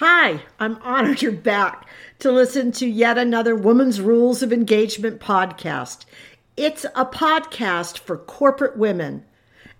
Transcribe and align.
Hi, 0.00 0.44
I'm 0.58 0.78
honored 0.80 1.20
you're 1.20 1.30
back 1.30 1.86
to 2.20 2.32
listen 2.32 2.72
to 2.72 2.86
yet 2.86 3.18
another 3.18 3.54
Women's 3.54 4.00
Rules 4.00 4.42
of 4.42 4.50
Engagement 4.50 5.20
podcast. 5.20 6.06
It's 6.56 6.86
a 6.96 7.04
podcast 7.04 7.98
for 7.98 8.16
corporate 8.16 8.78
women, 8.78 9.26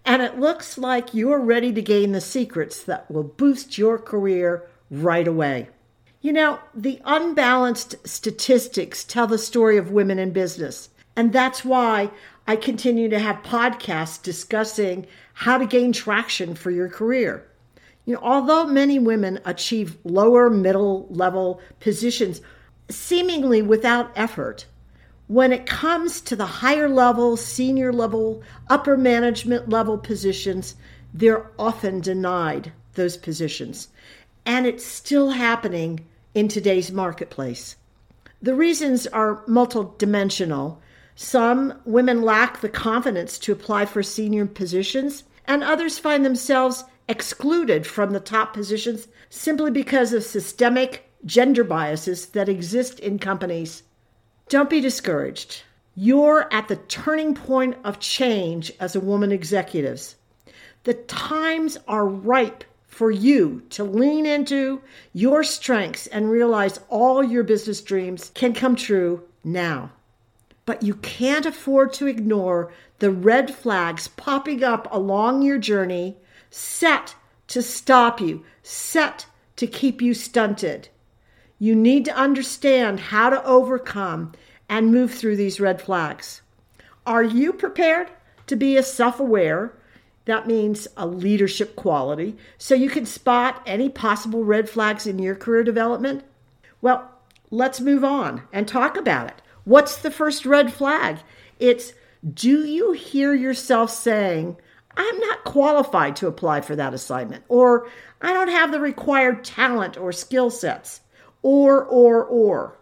and 0.04 0.20
it 0.20 0.38
looks 0.38 0.76
like 0.76 1.14
you're 1.14 1.40
ready 1.40 1.72
to 1.72 1.80
gain 1.80 2.12
the 2.12 2.20
secrets 2.20 2.84
that 2.84 3.10
will 3.10 3.22
boost 3.22 3.78
your 3.78 3.96
career 3.96 4.68
right 4.90 5.26
away. 5.26 5.70
You 6.20 6.34
know, 6.34 6.58
the 6.74 7.00
unbalanced 7.06 8.06
statistics 8.06 9.04
tell 9.04 9.26
the 9.26 9.38
story 9.38 9.78
of 9.78 9.90
women 9.90 10.18
in 10.18 10.34
business, 10.34 10.90
and 11.16 11.32
that's 11.32 11.64
why 11.64 12.10
I 12.46 12.56
continue 12.56 13.08
to 13.08 13.18
have 13.18 13.36
podcasts 13.36 14.22
discussing 14.22 15.06
how 15.32 15.56
to 15.56 15.64
gain 15.64 15.94
traction 15.94 16.54
for 16.54 16.70
your 16.70 16.90
career. 16.90 17.46
You 18.04 18.14
know, 18.14 18.20
although 18.22 18.66
many 18.66 18.98
women 18.98 19.40
achieve 19.44 19.96
lower 20.04 20.50
middle 20.50 21.06
level 21.10 21.60
positions 21.80 22.40
seemingly 22.88 23.62
without 23.62 24.10
effort, 24.16 24.66
when 25.28 25.52
it 25.52 25.66
comes 25.66 26.20
to 26.22 26.34
the 26.34 26.46
higher 26.46 26.88
level, 26.88 27.36
senior 27.36 27.92
level, 27.92 28.42
upper 28.68 28.96
management 28.96 29.68
level 29.68 29.96
positions, 29.96 30.74
they're 31.14 31.48
often 31.56 32.00
denied 32.00 32.72
those 32.94 33.16
positions. 33.16 33.88
And 34.44 34.66
it's 34.66 34.84
still 34.84 35.30
happening 35.30 36.04
in 36.34 36.48
today's 36.48 36.90
marketplace. 36.90 37.76
The 38.42 38.54
reasons 38.54 39.06
are 39.06 39.44
multidimensional. 39.44 40.78
Some 41.14 41.80
women 41.84 42.22
lack 42.22 42.60
the 42.60 42.68
confidence 42.68 43.38
to 43.40 43.52
apply 43.52 43.86
for 43.86 44.02
senior 44.02 44.46
positions, 44.46 45.24
and 45.46 45.62
others 45.62 45.98
find 45.98 46.24
themselves 46.24 46.82
excluded 47.10 47.86
from 47.86 48.12
the 48.12 48.20
top 48.20 48.54
positions 48.54 49.08
simply 49.28 49.70
because 49.70 50.12
of 50.12 50.22
systemic 50.22 51.10
gender 51.24 51.64
biases 51.64 52.26
that 52.26 52.48
exist 52.48 53.00
in 53.00 53.18
companies. 53.18 53.82
Don't 54.48 54.70
be 54.70 54.80
discouraged. 54.80 55.64
You're 55.96 56.48
at 56.52 56.68
the 56.68 56.76
turning 56.76 57.34
point 57.34 57.76
of 57.82 57.98
change 57.98 58.72
as 58.78 58.94
a 58.94 59.00
woman 59.00 59.32
executives. 59.32 60.14
The 60.84 60.94
times 60.94 61.76
are 61.88 62.06
ripe 62.06 62.62
for 62.86 63.10
you 63.10 63.62
to 63.70 63.82
lean 63.82 64.24
into 64.24 64.80
your 65.12 65.42
strengths 65.42 66.06
and 66.06 66.30
realize 66.30 66.78
all 66.88 67.24
your 67.24 67.42
business 67.42 67.80
dreams 67.80 68.30
can 68.34 68.54
come 68.54 68.76
true 68.76 69.22
now. 69.42 69.90
But 70.64 70.84
you 70.84 70.94
can't 70.94 71.46
afford 71.46 71.92
to 71.94 72.06
ignore 72.06 72.72
the 73.00 73.10
red 73.10 73.52
flags 73.52 74.06
popping 74.06 74.62
up 74.62 74.86
along 74.92 75.42
your 75.42 75.58
journey 75.58 76.16
set 76.50 77.14
to 77.48 77.62
stop 77.62 78.20
you, 78.20 78.44
set 78.62 79.26
to 79.56 79.66
keep 79.66 80.02
you 80.02 80.14
stunted. 80.14 80.88
You 81.58 81.74
need 81.74 82.04
to 82.06 82.16
understand 82.16 83.00
how 83.00 83.30
to 83.30 83.44
overcome 83.44 84.32
and 84.68 84.92
move 84.92 85.12
through 85.12 85.36
these 85.36 85.60
red 85.60 85.80
flags. 85.80 86.42
Are 87.06 87.22
you 87.22 87.52
prepared 87.52 88.10
to 88.46 88.56
be 88.56 88.76
a 88.76 88.82
self 88.82 89.20
aware? 89.20 89.74
That 90.26 90.46
means 90.46 90.86
a 90.96 91.06
leadership 91.06 91.76
quality, 91.76 92.36
so 92.56 92.74
you 92.74 92.88
can 92.88 93.04
spot 93.06 93.62
any 93.66 93.88
possible 93.88 94.44
red 94.44 94.68
flags 94.68 95.06
in 95.06 95.18
your 95.18 95.34
career 95.34 95.64
development? 95.64 96.24
Well, 96.80 97.10
let's 97.50 97.80
move 97.80 98.04
on 98.04 98.42
and 98.52 98.68
talk 98.68 98.96
about 98.96 99.28
it. 99.28 99.42
What's 99.64 99.96
the 99.96 100.10
first 100.10 100.46
red 100.46 100.72
flag? 100.72 101.18
It's 101.58 101.94
do 102.34 102.64
you 102.64 102.92
hear 102.92 103.34
yourself 103.34 103.90
saying, 103.90 104.56
I'm 105.02 105.18
not 105.18 105.44
qualified 105.44 106.14
to 106.16 106.26
apply 106.26 106.60
for 106.60 106.76
that 106.76 106.92
assignment, 106.92 107.44
or 107.48 107.88
I 108.20 108.34
don't 108.34 108.48
have 108.48 108.70
the 108.70 108.80
required 108.80 109.42
talent 109.44 109.96
or 109.96 110.12
skill 110.12 110.50
sets, 110.50 111.00
or, 111.40 111.82
or, 111.82 112.22
or. 112.22 112.76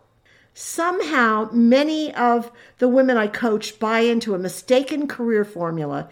Somehow, 0.52 1.48
many 1.52 2.12
of 2.12 2.50
the 2.78 2.88
women 2.88 3.16
I 3.16 3.28
coach 3.28 3.78
buy 3.78 4.00
into 4.00 4.34
a 4.34 4.38
mistaken 4.38 5.06
career 5.06 5.44
formula. 5.44 6.08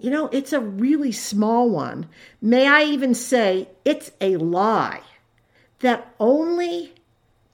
You 0.00 0.10
know, 0.10 0.26
it's 0.32 0.52
a 0.52 0.58
really 0.58 1.12
small 1.12 1.70
one. 1.70 2.08
May 2.42 2.66
I 2.66 2.82
even 2.82 3.14
say 3.14 3.68
it's 3.84 4.10
a 4.20 4.36
lie 4.36 5.02
that 5.78 6.12
only 6.18 6.92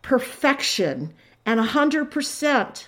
perfection 0.00 1.12
and 1.44 1.60
100% 1.60 2.86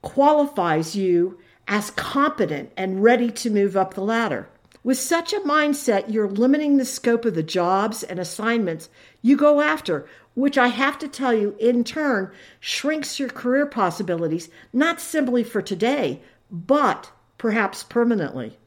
qualifies 0.00 0.96
you 0.96 1.38
as 1.68 1.90
competent 1.90 2.72
and 2.76 3.02
ready 3.02 3.30
to 3.30 3.50
move 3.50 3.76
up 3.76 3.94
the 3.94 4.00
ladder. 4.00 4.48
With 4.84 4.98
such 4.98 5.32
a 5.32 5.40
mindset, 5.40 6.12
you're 6.12 6.28
limiting 6.28 6.76
the 6.76 6.84
scope 6.84 7.24
of 7.24 7.34
the 7.34 7.42
jobs 7.42 8.02
and 8.02 8.18
assignments 8.18 8.88
you 9.22 9.36
go 9.36 9.60
after, 9.60 10.06
which 10.34 10.58
I 10.58 10.68
have 10.68 10.98
to 10.98 11.08
tell 11.08 11.32
you, 11.32 11.54
in 11.60 11.84
turn, 11.84 12.32
shrinks 12.58 13.20
your 13.20 13.28
career 13.28 13.66
possibilities, 13.66 14.48
not 14.72 15.00
simply 15.00 15.44
for 15.44 15.62
today, 15.62 16.20
but 16.50 17.12
perhaps 17.38 17.84
permanently. 17.84 18.58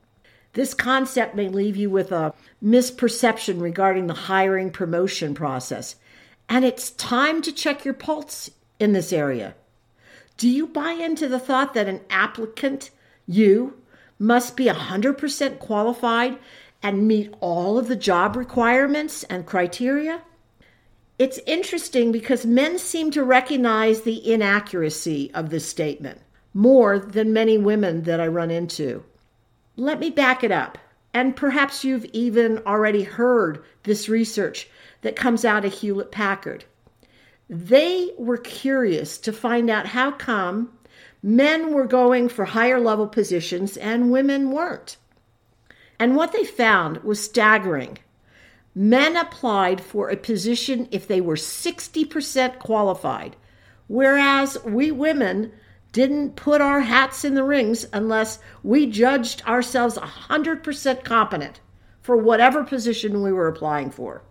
This 0.53 0.73
concept 0.73 1.35
may 1.35 1.49
leave 1.49 1.75
you 1.75 1.89
with 1.89 2.13
a 2.13 2.33
misperception 2.63 3.61
regarding 3.61 4.07
the 4.07 4.13
hiring 4.13 4.71
promotion 4.71 5.33
process, 5.33 5.97
and 6.47 6.63
it's 6.63 6.91
time 6.91 7.41
to 7.41 7.51
check 7.51 7.83
your 7.83 7.93
pulse 7.93 8.49
in 8.79 8.93
this 8.93 9.11
area. 9.11 9.55
Do 10.37 10.49
you 10.49 10.67
buy 10.67 10.91
into 10.91 11.27
the 11.27 11.39
thought 11.39 11.73
that 11.73 11.87
an 11.87 12.01
applicant, 12.09 12.91
you, 13.25 13.81
must 14.19 14.55
be 14.55 14.65
100% 14.65 15.59
qualified 15.59 16.37
and 16.83 17.07
meet 17.07 17.33
all 17.39 17.77
of 17.77 17.87
the 17.87 17.95
job 17.95 18.35
requirements 18.35 19.23
and 19.23 19.45
criteria? 19.45 20.21
It's 21.17 21.39
interesting 21.45 22.11
because 22.11 22.45
men 22.45 22.77
seem 22.77 23.11
to 23.11 23.23
recognize 23.23 24.01
the 24.01 24.31
inaccuracy 24.31 25.31
of 25.33 25.49
this 25.49 25.67
statement 25.67 26.21
more 26.53 26.99
than 26.99 27.33
many 27.33 27.57
women 27.57 28.03
that 28.03 28.19
I 28.19 28.27
run 28.27 28.51
into. 28.51 29.03
Let 29.77 29.99
me 29.99 30.09
back 30.09 30.43
it 30.43 30.51
up. 30.51 30.77
And 31.13 31.35
perhaps 31.35 31.85
you've 31.85 32.05
even 32.05 32.59
already 32.59 33.03
heard 33.03 33.63
this 33.83 34.09
research 34.09 34.69
that 35.01 35.15
comes 35.15 35.45
out 35.45 35.63
of 35.63 35.73
Hewlett 35.73 36.11
Packard. 36.11 36.65
They 37.49 38.11
were 38.17 38.37
curious 38.37 39.17
to 39.19 39.31
find 39.31 39.69
out 39.69 39.87
how 39.87 40.11
come 40.11 40.73
men 41.21 41.73
were 41.73 41.85
going 41.85 42.29
for 42.29 42.45
higher 42.45 42.79
level 42.79 43.07
positions 43.07 43.77
and 43.77 44.11
women 44.11 44.51
weren't. 44.51 44.97
And 45.99 46.15
what 46.15 46.33
they 46.33 46.43
found 46.43 46.97
was 47.03 47.23
staggering. 47.23 47.99
Men 48.73 49.15
applied 49.15 49.79
for 49.79 50.09
a 50.09 50.17
position 50.17 50.87
if 50.91 51.07
they 51.07 51.21
were 51.21 51.35
60% 51.35 52.59
qualified, 52.59 53.35
whereas 53.87 54.57
we 54.65 54.91
women 54.91 55.53
didn't 55.93 56.35
put 56.35 56.59
our 56.59 56.81
hats 56.81 57.23
in 57.23 57.35
the 57.35 57.43
rings 57.43 57.87
unless 57.93 58.39
we 58.63 58.85
judged 58.85 59.41
ourselves 59.43 59.97
100% 59.97 61.03
competent 61.05 61.61
for 62.01 62.17
whatever 62.17 62.65
position 62.65 63.23
we 63.23 63.31
were 63.31 63.47
applying 63.47 63.89
for. 63.89 64.21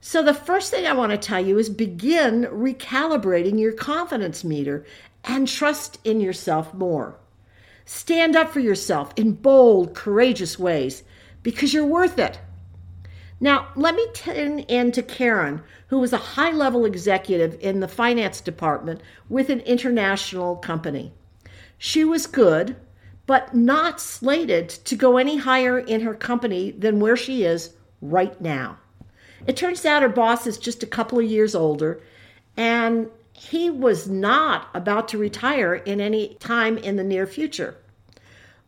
So, 0.00 0.22
the 0.22 0.34
first 0.34 0.70
thing 0.70 0.86
I 0.86 0.92
want 0.92 1.10
to 1.10 1.18
tell 1.18 1.44
you 1.44 1.58
is 1.58 1.68
begin 1.68 2.44
recalibrating 2.44 3.58
your 3.58 3.72
confidence 3.72 4.44
meter 4.44 4.84
and 5.24 5.48
trust 5.48 5.98
in 6.04 6.20
yourself 6.20 6.72
more. 6.72 7.18
Stand 7.84 8.36
up 8.36 8.50
for 8.50 8.60
yourself 8.60 9.12
in 9.16 9.32
bold, 9.32 9.94
courageous 9.94 10.58
ways 10.58 11.02
because 11.42 11.74
you're 11.74 11.84
worth 11.84 12.18
it. 12.18 12.38
Now, 13.40 13.68
let 13.76 13.94
me 13.94 14.06
turn 14.14 14.60
in 14.60 14.92
to 14.92 15.02
Karen, 15.02 15.62
who 15.88 15.98
was 15.98 16.12
a 16.12 16.18
high 16.18 16.52
level 16.52 16.84
executive 16.84 17.56
in 17.60 17.80
the 17.80 17.88
finance 17.88 18.40
department 18.40 19.00
with 19.28 19.48
an 19.48 19.60
international 19.60 20.56
company. 20.56 21.12
She 21.76 22.04
was 22.04 22.26
good, 22.26 22.76
but 23.26 23.54
not 23.54 24.00
slated 24.00 24.68
to 24.68 24.96
go 24.96 25.16
any 25.16 25.38
higher 25.38 25.78
in 25.78 26.00
her 26.02 26.14
company 26.14 26.70
than 26.70 27.00
where 27.00 27.16
she 27.16 27.44
is 27.44 27.74
right 28.00 28.40
now. 28.40 28.78
It 29.46 29.56
turns 29.56 29.84
out 29.84 30.02
her 30.02 30.08
boss 30.08 30.46
is 30.46 30.58
just 30.58 30.82
a 30.82 30.86
couple 30.86 31.18
of 31.18 31.24
years 31.24 31.54
older, 31.54 32.00
and 32.56 33.08
he 33.32 33.70
was 33.70 34.08
not 34.08 34.68
about 34.74 35.08
to 35.08 35.18
retire 35.18 35.74
in 35.74 36.00
any 36.00 36.34
time 36.40 36.76
in 36.76 36.96
the 36.96 37.04
near 37.04 37.26
future, 37.26 37.76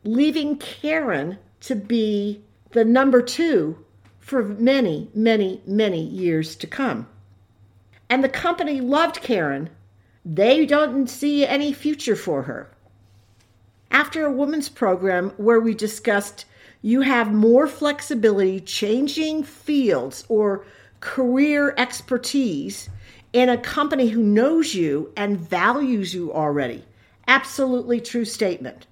leaving 0.04 0.56
Karen 0.56 1.38
to 1.60 1.74
be 1.74 2.42
the 2.70 2.84
number 2.84 3.20
two 3.20 3.84
for 4.20 4.44
many, 4.44 5.10
many, 5.12 5.60
many 5.66 6.00
years 6.00 6.54
to 6.54 6.66
come. 6.66 7.08
And 8.08 8.22
the 8.22 8.28
company 8.28 8.80
loved 8.80 9.22
Karen. 9.22 9.70
They 10.24 10.66
don't 10.66 11.08
see 11.08 11.44
any 11.46 11.72
future 11.72 12.16
for 12.16 12.42
her. 12.42 12.70
After 13.90 14.24
a 14.24 14.32
women's 14.32 14.68
program 14.68 15.30
where 15.36 15.60
we 15.60 15.74
discussed 15.74 16.44
you 16.82 17.02
have 17.02 17.32
more 17.32 17.66
flexibility 17.66 18.60
changing 18.60 19.42
fields 19.42 20.24
or 20.28 20.64
career 21.00 21.74
expertise 21.76 22.88
in 23.32 23.48
a 23.48 23.58
company 23.58 24.08
who 24.08 24.22
knows 24.22 24.74
you 24.74 25.12
and 25.16 25.38
values 25.38 26.14
you 26.14 26.32
already. 26.32 26.84
Absolutely 27.28 28.00
true 28.00 28.24
statement. 28.24 28.86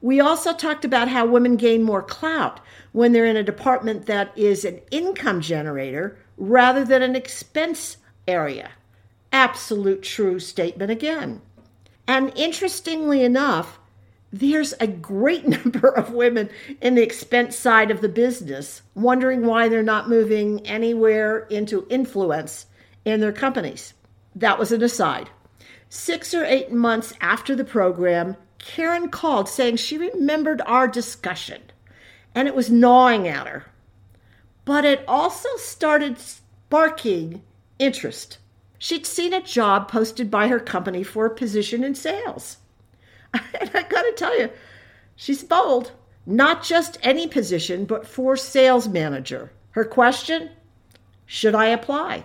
We 0.00 0.18
also 0.18 0.54
talked 0.54 0.84
about 0.84 1.08
how 1.08 1.26
women 1.26 1.56
gain 1.56 1.82
more 1.82 2.02
clout 2.02 2.60
when 2.92 3.12
they're 3.12 3.26
in 3.26 3.36
a 3.36 3.42
department 3.42 4.06
that 4.06 4.36
is 4.36 4.64
an 4.64 4.80
income 4.90 5.40
generator 5.40 6.18
rather 6.38 6.84
than 6.84 7.02
an 7.02 7.14
expense 7.14 7.98
area. 8.26 8.70
Absolute 9.30 10.02
true 10.02 10.40
statement 10.40 10.90
again. 10.90 11.42
And 12.08 12.32
interestingly 12.34 13.22
enough, 13.22 13.78
there's 14.32 14.74
a 14.80 14.86
great 14.86 15.46
number 15.64 15.88
of 15.88 16.12
women 16.12 16.50
in 16.80 16.94
the 16.94 17.02
expense 17.02 17.56
side 17.56 17.90
of 17.90 18.00
the 18.00 18.08
business 18.08 18.82
wondering 18.94 19.44
why 19.44 19.68
they're 19.68 19.82
not 19.82 20.08
moving 20.08 20.66
anywhere 20.66 21.46
into 21.46 21.86
influence 21.90 22.66
in 23.04 23.20
their 23.20 23.32
companies. 23.32 23.94
That 24.34 24.58
was 24.58 24.72
an 24.72 24.82
aside. 24.82 25.30
Six 25.88 26.34
or 26.34 26.44
eight 26.44 26.70
months 26.70 27.12
after 27.20 27.56
the 27.56 27.64
program, 27.64 28.36
Karen 28.58 29.08
called 29.08 29.48
saying 29.48 29.76
she 29.76 29.98
remembered 29.98 30.62
our 30.66 30.86
discussion 30.86 31.62
and 32.34 32.46
it 32.46 32.54
was 32.54 32.70
gnawing 32.70 33.26
at 33.26 33.48
her. 33.48 33.66
But 34.64 34.84
it 34.84 35.04
also 35.08 35.48
started 35.56 36.18
sparking 36.18 37.42
interest. 37.78 38.38
She'd 38.78 39.04
seen 39.04 39.34
a 39.34 39.42
job 39.42 39.90
posted 39.90 40.30
by 40.30 40.48
her 40.48 40.60
company 40.60 41.02
for 41.02 41.26
a 41.26 41.34
position 41.34 41.82
in 41.82 41.94
sales. 41.94 42.58
And 43.60 43.70
I 43.74 43.82
gotta 43.82 44.12
tell 44.16 44.38
you, 44.38 44.50
she's 45.16 45.44
bold. 45.44 45.92
Not 46.26 46.62
just 46.62 46.98
any 47.02 47.26
position, 47.26 47.84
but 47.84 48.06
for 48.06 48.36
sales 48.36 48.88
manager. 48.88 49.52
Her 49.72 49.84
question 49.84 50.50
Should 51.26 51.54
I 51.54 51.66
apply? 51.66 52.24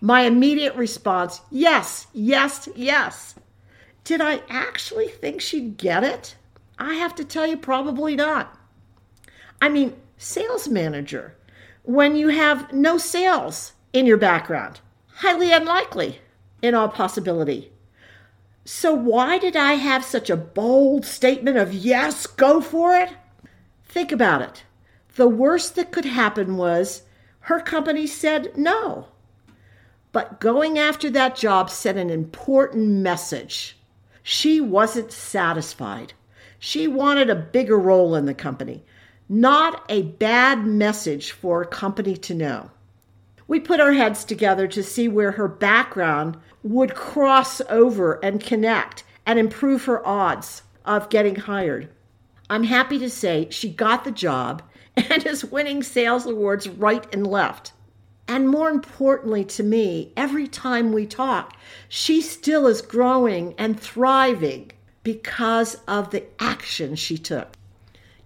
My 0.00 0.22
immediate 0.22 0.74
response 0.76 1.40
yes, 1.50 2.06
yes, 2.12 2.68
yes. 2.74 3.34
Did 4.04 4.20
I 4.20 4.42
actually 4.48 5.08
think 5.08 5.40
she'd 5.40 5.76
get 5.76 6.04
it? 6.04 6.36
I 6.78 6.94
have 6.94 7.14
to 7.16 7.24
tell 7.24 7.46
you, 7.46 7.56
probably 7.58 8.16
not. 8.16 8.58
I 9.60 9.68
mean, 9.68 9.94
sales 10.16 10.68
manager, 10.68 11.36
when 11.82 12.16
you 12.16 12.28
have 12.28 12.72
no 12.72 12.96
sales 12.96 13.72
in 13.92 14.06
your 14.06 14.16
background, 14.16 14.80
highly 15.16 15.52
unlikely 15.52 16.20
in 16.62 16.74
all 16.74 16.88
possibility. 16.88 17.70
So, 18.64 18.92
why 18.92 19.38
did 19.38 19.56
I 19.56 19.74
have 19.74 20.04
such 20.04 20.28
a 20.28 20.36
bold 20.36 21.04
statement 21.06 21.56
of 21.56 21.72
yes, 21.72 22.26
go 22.26 22.60
for 22.60 22.94
it? 22.94 23.10
Think 23.86 24.12
about 24.12 24.42
it. 24.42 24.64
The 25.16 25.28
worst 25.28 25.74
that 25.76 25.92
could 25.92 26.04
happen 26.04 26.56
was 26.56 27.02
her 27.40 27.60
company 27.60 28.06
said 28.06 28.56
no. 28.56 29.08
But 30.12 30.40
going 30.40 30.78
after 30.78 31.10
that 31.10 31.36
job 31.36 31.70
sent 31.70 31.98
an 31.98 32.10
important 32.10 32.88
message. 32.88 33.76
She 34.22 34.60
wasn't 34.60 35.12
satisfied. 35.12 36.12
She 36.58 36.86
wanted 36.86 37.30
a 37.30 37.34
bigger 37.34 37.78
role 37.78 38.14
in 38.14 38.26
the 38.26 38.34
company, 38.34 38.84
not 39.28 39.84
a 39.88 40.02
bad 40.02 40.66
message 40.66 41.32
for 41.32 41.62
a 41.62 41.66
company 41.66 42.16
to 42.18 42.34
know. 42.34 42.70
We 43.50 43.58
put 43.58 43.80
our 43.80 43.94
heads 43.94 44.24
together 44.24 44.68
to 44.68 44.80
see 44.80 45.08
where 45.08 45.32
her 45.32 45.48
background 45.48 46.36
would 46.62 46.94
cross 46.94 47.60
over 47.62 48.24
and 48.24 48.40
connect 48.40 49.02
and 49.26 49.40
improve 49.40 49.86
her 49.86 50.06
odds 50.06 50.62
of 50.84 51.08
getting 51.08 51.34
hired. 51.34 51.88
I'm 52.48 52.62
happy 52.62 52.96
to 53.00 53.10
say 53.10 53.48
she 53.50 53.68
got 53.68 54.04
the 54.04 54.12
job 54.12 54.62
and 54.96 55.26
is 55.26 55.44
winning 55.44 55.82
sales 55.82 56.26
awards 56.26 56.68
right 56.68 57.12
and 57.12 57.26
left. 57.26 57.72
And 58.28 58.48
more 58.48 58.70
importantly 58.70 59.44
to 59.46 59.64
me, 59.64 60.12
every 60.16 60.46
time 60.46 60.92
we 60.92 61.04
talk, 61.04 61.56
she 61.88 62.20
still 62.20 62.68
is 62.68 62.80
growing 62.80 63.56
and 63.58 63.80
thriving 63.80 64.70
because 65.02 65.74
of 65.88 66.12
the 66.12 66.22
action 66.38 66.94
she 66.94 67.18
took. 67.18 67.48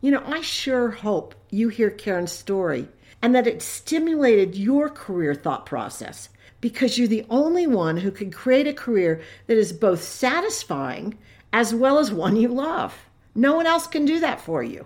You 0.03 0.11
know, 0.11 0.23
I 0.27 0.43
sure 0.43 0.91
hope 0.91 1.35
you 1.49 1.71
hear 1.71 1.89
Karen's 1.89 2.31
story 2.31 2.89
and 3.25 3.35
that 3.35 3.47
it 3.47 3.63
stimulated 3.63 4.55
your 4.55 4.91
career 4.91 5.35
thought 5.35 5.65
process 5.65 6.29
because 6.61 6.99
you're 6.99 7.09
the 7.09 7.25
only 7.31 7.67
one 7.67 7.97
who 7.97 8.11
can 8.11 8.31
create 8.31 8.67
a 8.67 8.73
career 8.75 9.19
that 9.47 9.57
is 9.57 9.73
both 9.73 10.03
satisfying 10.03 11.17
as 11.51 11.75
well 11.75 11.99
as 11.99 12.13
one 12.13 12.37
you 12.37 12.49
love. 12.49 13.07
No 13.35 13.55
one 13.55 13.67
else 13.67 13.87
can 13.87 14.05
do 14.05 14.21
that 14.21 14.43
for 14.43 14.63
you. 14.63 14.85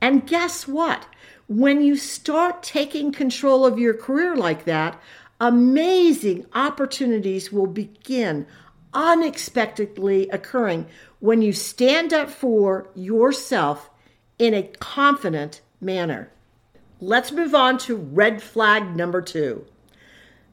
And 0.00 0.26
guess 0.26 0.66
what? 0.66 1.04
When 1.46 1.82
you 1.82 1.96
start 1.96 2.62
taking 2.62 3.12
control 3.12 3.66
of 3.66 3.78
your 3.78 3.92
career 3.92 4.34
like 4.34 4.64
that, 4.64 4.98
amazing 5.38 6.46
opportunities 6.54 7.52
will 7.52 7.66
begin 7.66 8.46
unexpectedly 8.94 10.30
occurring 10.30 10.86
when 11.20 11.42
you 11.42 11.52
stand 11.52 12.14
up 12.14 12.30
for 12.30 12.88
yourself 12.94 13.90
in 14.38 14.54
a 14.54 14.62
confident 14.80 15.60
manner. 15.82 16.30
Let's 17.04 17.32
move 17.32 17.54
on 17.54 17.76
to 17.80 17.96
red 17.96 18.42
flag 18.42 18.96
number 18.96 19.20
two. 19.20 19.66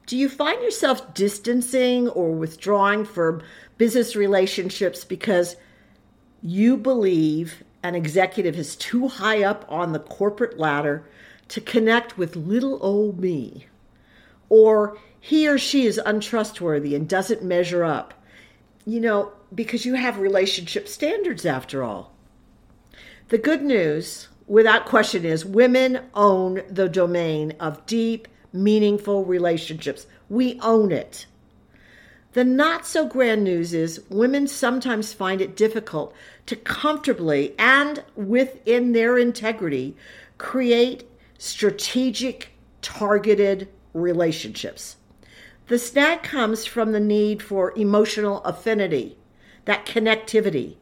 Do 0.06 0.18
you 0.18 0.27
find 0.27 0.62
yourself 0.62 1.13
distancing 1.13 2.09
or 2.09 2.33
withdrawing 2.33 3.06
from 3.06 3.42
business 3.77 4.18
relationships 4.18 5.06
because 5.06 5.56
you 6.42 6.75
believe 6.75 7.63
an 7.83 7.95
executive 7.95 8.57
is 8.57 8.75
too 8.75 9.07
high 9.07 9.44
up 9.44 9.63
on 9.69 9.94
the 9.94 10.00
corporate 10.00 10.59
ladder 10.59 11.07
to 11.48 11.62
connect 11.62 12.18
with 12.18 12.36
little 12.36 12.80
old 12.81 13.21
me? 13.21 13.68
Or 14.50 14.97
he 15.21 15.47
or 15.47 15.57
she 15.57 15.86
is 15.86 16.01
untrustworthy 16.06 16.95
and 16.95 17.07
doesn't 17.07 17.42
measure 17.42 17.86
up? 17.86 18.13
You 18.86 19.00
know, 19.00 19.31
because 19.56 19.86
you 19.86 19.94
have 19.94 20.18
relationship 20.18 20.89
standards 20.89 21.45
after 21.45 21.81
all. 21.81 22.12
The 23.30 23.38
good 23.38 23.62
news, 23.62 24.27
without 24.51 24.86
question, 24.86 25.24
is 25.24 25.45
women 25.45 25.98
own 26.13 26.62
the 26.69 26.89
domain 26.89 27.53
of 27.57 27.86
deep, 27.86 28.27
meaningful 28.51 29.24
relationships. 29.24 30.06
We 30.27 30.59
own 30.59 30.92
it. 30.92 31.25
The 32.33 32.44
not 32.44 32.86
so 32.86 33.07
grand 33.07 33.45
news 33.45 33.74
is 33.74 34.03
women 34.09 34.48
sometimes 34.48 35.13
find 35.13 35.39
it 35.39 35.56
difficult 35.56 36.13
to 36.48 36.57
comfortably 36.57 37.56
and 37.57 38.03
within 38.18 38.92
their 38.92 39.18
integrity 39.18 39.95
create 40.38 41.09
strategic, 41.38 42.50
targeted 42.81 43.69
relationships. 43.94 44.97
The 45.68 45.80
snag 45.80 46.24
comes 46.24 46.65
from 46.65 46.92
the 46.92 47.00
need 47.00 47.42
for 47.42 47.71
emotional 47.77 48.44
affinity, 48.44 49.18
that 49.63 49.86
connectivity. 49.86 50.75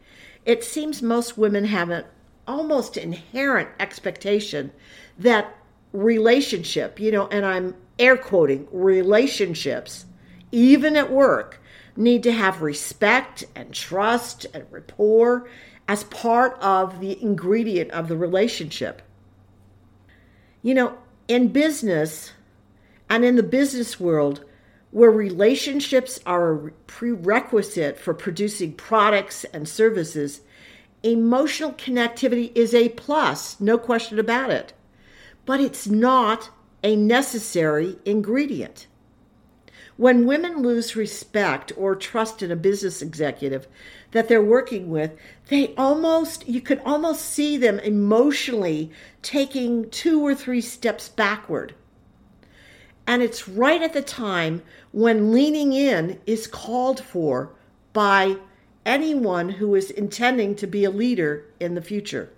It 0.43 0.63
seems 0.63 1.03
most 1.03 1.37
women 1.37 1.65
have 1.65 1.91
an 1.91 2.05
almost 2.49 2.97
inherent 2.97 3.69
expectation 3.79 4.71
that 5.19 5.55
relationship, 5.93 6.99
you 6.99 7.11
know, 7.11 7.27
and 7.27 7.45
I'm 7.45 7.75
air 7.99 8.17
quoting 8.17 8.67
relationships, 8.71 10.05
even 10.51 10.97
at 10.97 11.11
work, 11.11 11.61
need 11.95 12.23
to 12.23 12.31
have 12.31 12.63
respect 12.63 13.45
and 13.55 13.71
trust 13.73 14.47
and 14.53 14.65
rapport 14.71 15.47
as 15.87 16.03
part 16.05 16.57
of 16.59 16.99
the 16.99 17.21
ingredient 17.21 17.91
of 17.91 18.07
the 18.07 18.17
relationship. 18.17 19.03
You 20.63 20.73
know, 20.73 20.97
in 21.27 21.49
business 21.49 22.33
and 23.09 23.23
in 23.23 23.35
the 23.35 23.43
business 23.43 23.99
world, 23.99 24.43
where 24.91 25.11
relationships 25.11 26.19
are 26.25 26.53
a 26.53 26.71
prerequisite 26.87 27.99
for 27.99 28.13
producing 28.15 28.73
products 28.73 29.43
and 29.45 29.67
services, 29.67 30.41
emotional 31.03 31.71
connectivity 31.73 32.51
is 32.55 32.73
a 32.73 32.89
plus, 32.89 33.59
no 33.59 33.77
question 33.77 34.19
about 34.19 34.49
it 34.49 34.73
but 35.49 35.59
it's 35.59 35.87
not 35.87 36.51
a 36.83 36.95
necessary 36.95 37.97
ingredient. 38.05 38.85
When 39.97 40.27
women 40.27 40.61
lose 40.61 40.95
respect 40.95 41.71
or 41.75 41.95
trust 41.95 42.43
in 42.43 42.51
a 42.51 42.55
business 42.55 43.01
executive 43.01 43.67
that 44.11 44.27
they're 44.27 44.43
working 44.43 44.91
with, 44.91 45.17
they 45.47 45.73
almost, 45.73 46.47
you 46.47 46.61
could 46.61 46.79
almost 46.85 47.25
see 47.25 47.57
them 47.57 47.79
emotionally 47.79 48.91
taking 49.23 49.89
two 49.89 50.23
or 50.23 50.35
three 50.35 50.61
steps 50.61 51.09
backward. 51.09 51.73
And 53.07 53.23
it's 53.23 53.47
right 53.49 53.81
at 53.81 53.93
the 53.93 54.03
time 54.03 54.61
when 54.91 55.33
leaning 55.33 55.73
in 55.73 56.19
is 56.27 56.45
called 56.45 56.99
for 56.99 57.53
by 57.91 58.37
anyone 58.85 59.49
who 59.49 59.75
is 59.75 59.91
intending 59.91 60.55
to 60.55 60.67
be 60.67 60.83
a 60.83 60.91
leader 60.91 61.45
in 61.59 61.75
the 61.75 61.81
future. 61.81 62.31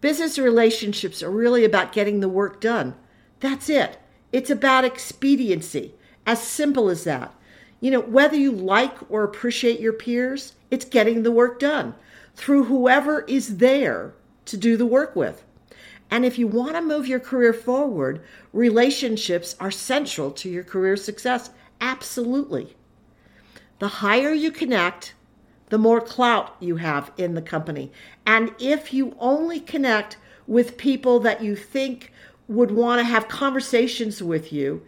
Business 0.00 0.38
relationships 0.38 1.22
are 1.22 1.30
really 1.30 1.64
about 1.64 1.92
getting 1.92 2.20
the 2.20 2.28
work 2.28 2.60
done. 2.60 2.94
That's 3.40 3.68
it. 3.68 3.98
It's 4.32 4.50
about 4.50 4.84
expediency. 4.84 5.94
As 6.26 6.42
simple 6.42 6.88
as 6.88 7.04
that. 7.04 7.34
You 7.80 7.90
know, 7.90 8.00
whether 8.00 8.36
you 8.36 8.52
like 8.52 8.96
or 9.10 9.24
appreciate 9.24 9.80
your 9.80 9.92
peers, 9.92 10.54
it's 10.70 10.84
getting 10.84 11.22
the 11.22 11.32
work 11.32 11.58
done 11.58 11.94
through 12.34 12.64
whoever 12.64 13.22
is 13.22 13.58
there 13.58 14.14
to 14.46 14.56
do 14.56 14.76
the 14.76 14.86
work 14.86 15.14
with. 15.14 15.44
And 16.10 16.24
if 16.24 16.38
you 16.38 16.46
want 16.46 16.74
to 16.74 16.82
move 16.82 17.06
your 17.06 17.20
career 17.20 17.52
forward, 17.52 18.22
relationships 18.52 19.56
are 19.58 19.70
central 19.70 20.30
to 20.32 20.48
your 20.48 20.64
career 20.64 20.96
success. 20.96 21.50
Absolutely. 21.80 22.76
The 23.82 23.88
higher 23.88 24.32
you 24.32 24.52
connect, 24.52 25.12
the 25.70 25.76
more 25.76 26.00
clout 26.00 26.54
you 26.60 26.76
have 26.76 27.10
in 27.16 27.34
the 27.34 27.42
company. 27.42 27.90
And 28.24 28.54
if 28.60 28.94
you 28.94 29.16
only 29.18 29.58
connect 29.58 30.18
with 30.46 30.78
people 30.78 31.18
that 31.18 31.42
you 31.42 31.56
think 31.56 32.12
would 32.46 32.70
want 32.70 33.00
to 33.00 33.04
have 33.04 33.26
conversations 33.26 34.22
with 34.22 34.52
you, 34.52 34.86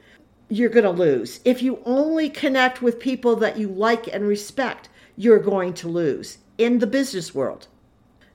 you're 0.48 0.68
going 0.68 0.84
to 0.84 0.90
lose. 0.90 1.40
If 1.44 1.60
you 1.60 1.80
only 1.84 2.30
connect 2.30 2.82
with 2.82 3.00
people 3.00 3.34
that 3.34 3.58
you 3.58 3.66
like 3.66 4.06
and 4.14 4.28
respect, 4.28 4.88
you're 5.16 5.40
going 5.40 5.74
to 5.74 5.88
lose 5.88 6.38
in 6.56 6.78
the 6.78 6.86
business 6.86 7.34
world. 7.34 7.66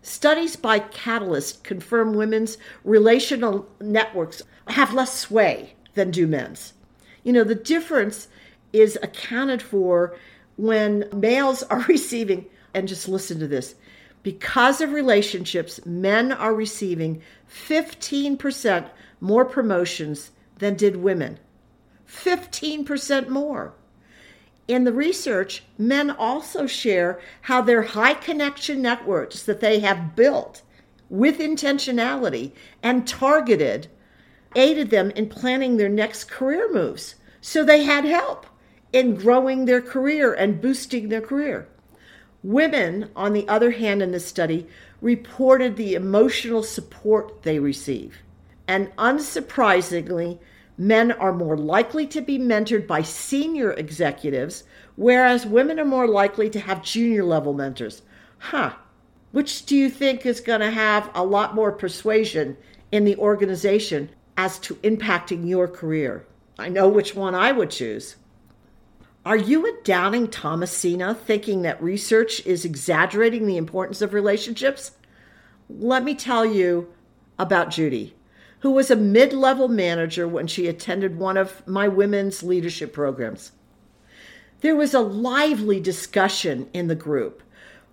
Studies 0.01 0.57
by 0.57 0.79
Catalyst 0.79 1.63
confirm 1.63 2.13
women's 2.13 2.57
relational 2.83 3.65
networks 3.79 4.41
have 4.67 4.93
less 4.93 5.17
sway 5.17 5.75
than 5.93 6.11
do 6.11 6.27
men's. 6.27 6.73
You 7.23 7.31
know, 7.31 7.45
the 7.45 7.55
difference 7.55 8.27
is 8.73 8.99
accounted 9.01 9.61
for 9.61 10.17
when 10.59 11.07
males 11.13 11.63
are 11.63 11.81
receiving, 11.87 12.45
and 12.73 12.87
just 12.87 13.07
listen 13.07 13.39
to 13.39 13.47
this 13.47 13.75
because 14.23 14.81
of 14.81 14.91
relationships, 14.91 15.85
men 15.85 16.31
are 16.31 16.53
receiving 16.53 17.21
15% 17.49 18.89
more 19.21 19.45
promotions 19.45 20.31
than 20.57 20.75
did 20.75 20.97
women. 20.97 21.39
15% 22.07 23.29
more. 23.29 23.73
In 24.67 24.83
the 24.83 24.93
research, 24.93 25.63
men 25.77 26.11
also 26.11 26.67
share 26.67 27.19
how 27.41 27.61
their 27.61 27.81
high 27.81 28.13
connection 28.13 28.81
networks 28.81 29.43
that 29.43 29.61
they 29.61 29.79
have 29.79 30.15
built 30.15 30.61
with 31.09 31.39
intentionality 31.39 32.51
and 32.83 33.07
targeted 33.07 33.87
aided 34.55 34.89
them 34.89 35.11
in 35.11 35.29
planning 35.29 35.77
their 35.77 35.89
next 35.89 36.25
career 36.25 36.71
moves. 36.71 37.15
So 37.41 37.63
they 37.63 37.83
had 37.83 38.05
help 38.05 38.45
in 38.91 39.15
growing 39.15 39.65
their 39.65 39.81
career 39.81 40.33
and 40.33 40.61
boosting 40.61 41.09
their 41.09 41.21
career. 41.21 41.67
Women, 42.43 43.09
on 43.15 43.33
the 43.33 43.47
other 43.47 43.71
hand, 43.71 44.01
in 44.01 44.11
this 44.11 44.25
study, 44.25 44.67
reported 45.01 45.75
the 45.75 45.93
emotional 45.93 46.63
support 46.63 47.43
they 47.43 47.59
receive. 47.59 48.17
And 48.67 48.95
unsurprisingly, 48.97 50.39
men 50.77 51.11
are 51.11 51.33
more 51.33 51.57
likely 51.57 52.07
to 52.07 52.21
be 52.21 52.39
mentored 52.39 52.87
by 52.87 53.01
senior 53.01 53.73
executives, 53.73 54.63
whereas 54.95 55.45
women 55.45 55.79
are 55.79 55.85
more 55.85 56.07
likely 56.07 56.49
to 56.51 56.59
have 56.59 56.81
junior 56.81 57.23
level 57.23 57.53
mentors. 57.53 58.01
Huh. 58.37 58.73
Which 59.31 59.65
do 59.65 59.75
you 59.75 59.89
think 59.89 60.25
is 60.25 60.39
going 60.39 60.61
to 60.61 60.71
have 60.71 61.11
a 61.13 61.23
lot 61.23 61.53
more 61.53 61.71
persuasion 61.71 62.57
in 62.91 63.05
the 63.05 63.17
organization 63.17 64.09
as 64.37 64.57
to 64.59 64.75
impacting 64.75 65.47
your 65.47 65.67
career? 65.67 66.25
I 66.57 66.69
know 66.69 66.87
which 66.87 67.15
one 67.15 67.35
I 67.35 67.51
would 67.51 67.69
choose. 67.69 68.15
Are 69.25 69.37
you 69.37 69.67
a 69.67 69.83
doubting 69.83 70.29
Thomasina 70.29 71.13
thinking 71.13 71.61
that 71.63 71.81
research 71.83 72.45
is 72.45 72.63
exaggerating 72.63 73.45
the 73.45 73.57
importance 73.57 74.01
of 74.01 74.13
relationships? 74.13 74.91
Let 75.69 76.03
me 76.03 76.15
tell 76.15 76.45
you 76.45 76.93
about 77.37 77.69
Judy, 77.69 78.15
who 78.59 78.71
was 78.71 78.89
a 78.89 78.95
mid 78.95 79.33
level 79.33 79.67
manager 79.67 80.27
when 80.27 80.47
she 80.47 80.67
attended 80.67 81.17
one 81.17 81.35
of 81.35 81.67
my 81.67 81.87
women's 81.87 82.43
leadership 82.43 82.93
programs. 82.93 83.51
There 84.61 84.75
was 84.75 84.93
a 84.93 84.99
lively 84.99 85.79
discussion 85.79 86.69
in 86.73 86.87
the 86.87 86.95
group 86.95 87.43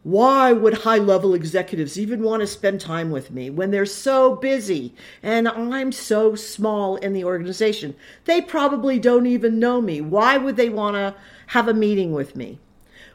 why 0.06 0.52
would 0.52 0.72
high 0.72 0.98
level 0.98 1.34
executives 1.34 1.98
even 1.98 2.22
want 2.22 2.40
to 2.40 2.46
spend 2.46 2.80
time 2.80 3.10
with 3.10 3.32
me 3.32 3.50
when 3.50 3.72
they're 3.72 3.84
so 3.84 4.36
busy 4.36 4.94
and 5.20 5.48
I'm 5.48 5.90
so 5.90 6.36
small 6.36 6.94
in 6.94 7.12
the 7.12 7.24
organization? 7.24 7.96
They 8.24 8.40
probably 8.40 9.00
don't 9.00 9.26
even 9.26 9.58
know 9.58 9.80
me. 9.80 10.00
Why 10.00 10.38
would 10.38 10.54
they 10.54 10.68
want 10.68 10.94
to 10.94 11.16
have 11.48 11.66
a 11.66 11.74
meeting 11.74 12.12
with 12.12 12.36
me? 12.36 12.60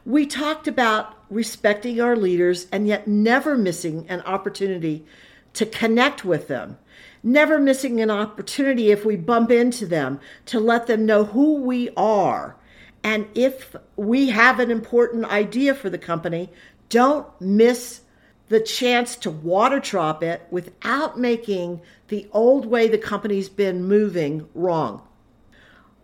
We 0.04 0.26
talked 0.26 0.68
about 0.68 1.16
respecting 1.30 1.98
our 1.98 2.14
leaders 2.14 2.66
and 2.70 2.86
yet 2.86 3.08
never 3.08 3.56
missing 3.56 4.04
an 4.10 4.20
opportunity 4.26 5.06
to 5.54 5.64
connect 5.64 6.26
with 6.26 6.48
them. 6.48 6.76
Never 7.22 7.58
missing 7.58 8.02
an 8.02 8.10
opportunity 8.10 8.90
if 8.90 9.02
we 9.02 9.16
bump 9.16 9.50
into 9.50 9.86
them 9.86 10.20
to 10.44 10.60
let 10.60 10.88
them 10.88 11.06
know 11.06 11.24
who 11.24 11.54
we 11.54 11.88
are. 11.96 12.56
And 13.02 13.26
if 13.34 13.74
we 13.96 14.28
have 14.28 14.60
an 14.60 14.70
important 14.70 15.24
idea 15.24 15.74
for 15.74 15.90
the 15.90 15.98
company, 15.98 16.50
don't 16.88 17.28
miss 17.40 18.02
the 18.48 18.60
chance 18.60 19.16
to 19.16 19.30
water 19.30 19.80
drop 19.80 20.22
it 20.22 20.46
without 20.50 21.18
making 21.18 21.80
the 22.08 22.28
old 22.32 22.66
way 22.66 22.86
the 22.86 22.98
company's 22.98 23.48
been 23.48 23.84
moving 23.84 24.46
wrong. 24.54 25.02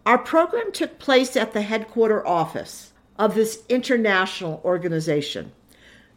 Our 0.07 0.19
program 0.19 0.73
took 0.73 0.99
place 0.99 1.37
at 1.37 1.53
the 1.53 1.61
headquarter 1.61 2.27
office 2.27 2.93
of 3.19 3.35
this 3.35 3.63
international 3.69 4.63
organization. 4.65 5.53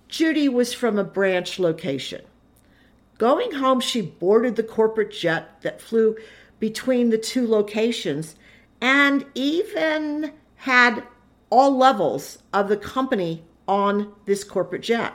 Judy 0.08 0.48
was 0.48 0.74
from 0.74 0.98
a 0.98 1.04
branch 1.04 1.60
location. 1.60 2.22
Going 3.18 3.52
home, 3.52 3.82
she 3.82 4.02
boarded 4.02 4.56
the 4.56 4.64
corporate 4.64 5.12
jet 5.12 5.62
that 5.62 5.82
flew 5.82 6.16
between 6.60 7.10
the 7.10 7.18
two 7.18 7.48
locations 7.48 8.36
and 8.80 9.26
even 9.36 10.32
had 10.56 11.04
all 11.50 11.76
levels 11.76 12.40
of 12.54 12.70
the 12.70 12.78
company 12.78 13.44
on 13.68 14.14
this 14.26 14.44
corporate 14.44 14.84
jet. 14.84 15.14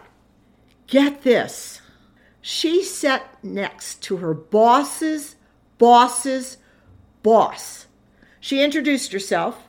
Get 0.86 1.22
this. 1.22 1.80
She 2.40 2.82
sat 2.82 3.42
next 3.42 4.02
to 4.04 4.18
her 4.18 4.32
boss's 4.32 5.36
boss's 5.78 6.58
boss. 7.22 7.86
She 8.40 8.62
introduced 8.62 9.12
herself 9.12 9.68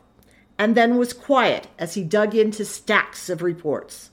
and 0.57 0.75
then 0.75 0.98
was 0.98 1.13
quiet 1.13 1.67
as 1.79 1.96
he 1.96 2.03
dug 2.03 2.36
into 2.36 2.65
stacks 2.65 3.29
of 3.29 3.41
reports. 3.41 4.12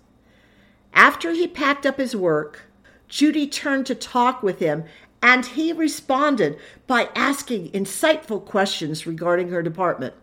After 0.93 1.33
he 1.33 1.47
packed 1.47 1.85
up 1.85 1.99
his 1.99 2.17
work, 2.17 2.63
Judy 3.09 3.47
turned 3.47 3.87
to 3.87 3.95
talk 3.95 4.43
with 4.43 4.61
him 4.61 4.85
and 5.23 5.47
he 5.47 5.73
responded 5.73 6.59
by 6.87 7.09
asking 7.15 7.71
insightful 7.73 8.45
questions 8.45 9.07
regarding 9.07 9.49
her 9.49 9.63
department. 9.63 10.15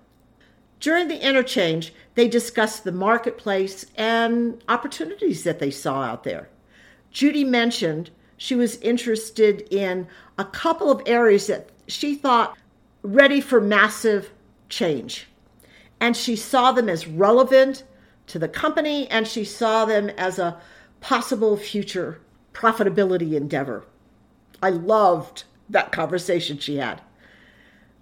During 0.81 1.07
the 1.07 1.25
interchange, 1.25 1.93
they 2.15 2.27
discussed 2.27 2.83
the 2.83 2.91
marketplace 2.91 3.85
and 3.95 4.61
opportunities 4.67 5.43
that 5.43 5.59
they 5.59 5.69
saw 5.71 6.01
out 6.01 6.23
there. 6.23 6.49
Judy 7.11 7.43
mentioned 7.43 8.09
she 8.35 8.55
was 8.55 8.77
interested 8.77 9.61
in 9.69 10.07
a 10.39 10.45
couple 10.45 10.89
of 10.89 11.03
areas 11.05 11.45
that 11.47 11.69
she 11.87 12.15
thought 12.15 12.57
ready 13.03 13.39
for 13.39 13.61
massive 13.61 14.31
change. 14.69 15.27
And 15.99 16.17
she 16.17 16.35
saw 16.35 16.71
them 16.71 16.89
as 16.89 17.07
relevant 17.07 17.83
to 18.27 18.39
the 18.39 18.47
company 18.47 19.07
and 19.09 19.27
she 19.27 19.45
saw 19.45 19.85
them 19.85 20.09
as 20.09 20.39
a 20.39 20.59
possible 20.99 21.57
future 21.57 22.19
profitability 22.53 23.33
endeavor. 23.33 23.85
I 24.63 24.71
loved 24.71 25.43
that 25.69 25.91
conversation 25.91 26.57
she 26.57 26.77
had. 26.77 27.01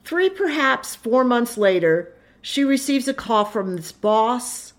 Three, 0.06 0.30
perhaps 0.30 0.96
four 0.96 1.26
months 1.26 1.58
later, 1.58 2.14
she 2.42 2.64
receives 2.64 3.08
a 3.08 3.14
call 3.14 3.46
from 3.46 3.76
this 3.76 3.92
boss, 3.92 4.74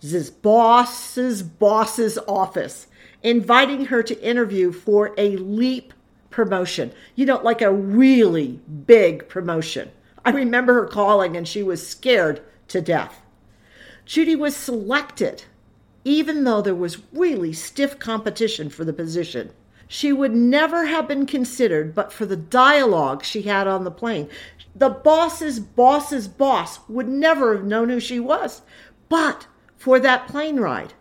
this 0.00 0.30
boss's 0.30 1.42
boss's 1.42 2.18
office, 2.28 2.86
inviting 3.22 3.86
her 3.86 4.02
to 4.02 4.22
interview 4.22 4.72
for 4.72 5.14
a 5.16 5.36
leap 5.36 5.92
promotion. 6.30 6.92
You 7.14 7.26
know, 7.26 7.40
like 7.42 7.62
a 7.62 7.72
really 7.72 8.60
big 8.86 9.28
promotion. 9.28 9.90
I 10.24 10.30
remember 10.30 10.74
her 10.74 10.86
calling 10.86 11.36
and 11.36 11.48
she 11.48 11.62
was 11.62 11.86
scared 11.86 12.42
to 12.68 12.80
death. 12.80 13.22
Judy 14.04 14.36
was 14.36 14.56
selected, 14.56 15.44
even 16.04 16.44
though 16.44 16.62
there 16.62 16.74
was 16.74 17.02
really 17.12 17.52
stiff 17.52 17.98
competition 17.98 18.70
for 18.70 18.84
the 18.84 18.92
position. 18.92 19.52
She 19.88 20.12
would 20.12 20.34
never 20.34 20.84
have 20.84 21.08
been 21.08 21.24
considered 21.24 21.94
but 21.94 22.12
for 22.12 22.26
the 22.26 22.36
dialogue 22.36 23.24
she 23.24 23.42
had 23.42 23.66
on 23.66 23.84
the 23.84 23.90
plane. 23.90 24.28
The 24.76 24.90
boss's 24.90 25.58
boss's 25.58 26.28
boss 26.28 26.80
would 26.88 27.08
never 27.08 27.56
have 27.56 27.64
known 27.64 27.88
who 27.88 27.98
she 27.98 28.20
was, 28.20 28.60
but 29.08 29.46
for 29.76 29.98
that 29.98 30.28
plane 30.28 30.60
ride, 30.60 30.92